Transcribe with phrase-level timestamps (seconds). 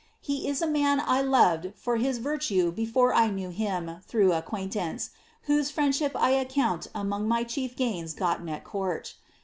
[0.19, 5.11] He is a man I loved for his virtue before I knew him through acquaintance,
[5.43, 9.13] whose friendship I account among my chief gains gotten at court.